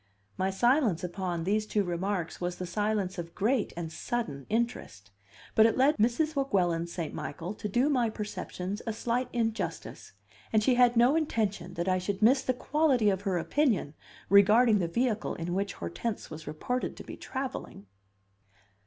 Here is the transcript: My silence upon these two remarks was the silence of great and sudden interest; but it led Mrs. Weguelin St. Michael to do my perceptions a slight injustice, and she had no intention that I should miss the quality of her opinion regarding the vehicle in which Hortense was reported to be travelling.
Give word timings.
My 0.35 0.49
silence 0.49 1.03
upon 1.03 1.43
these 1.43 1.67
two 1.67 1.83
remarks 1.83 2.41
was 2.41 2.55
the 2.55 2.65
silence 2.65 3.19
of 3.19 3.35
great 3.35 3.71
and 3.77 3.91
sudden 3.91 4.47
interest; 4.49 5.11
but 5.53 5.67
it 5.67 5.77
led 5.77 5.97
Mrs. 5.97 6.35
Weguelin 6.35 6.87
St. 6.87 7.13
Michael 7.13 7.53
to 7.53 7.69
do 7.69 7.87
my 7.87 8.09
perceptions 8.09 8.81
a 8.87 8.93
slight 8.93 9.29
injustice, 9.31 10.13
and 10.51 10.63
she 10.63 10.73
had 10.73 10.97
no 10.97 11.15
intention 11.15 11.75
that 11.75 11.87
I 11.87 11.99
should 11.99 12.23
miss 12.23 12.41
the 12.41 12.51
quality 12.51 13.11
of 13.11 13.21
her 13.21 13.37
opinion 13.37 13.93
regarding 14.27 14.79
the 14.79 14.87
vehicle 14.87 15.35
in 15.35 15.53
which 15.53 15.73
Hortense 15.73 16.31
was 16.31 16.47
reported 16.47 16.97
to 16.97 17.03
be 17.03 17.15
travelling. 17.15 17.85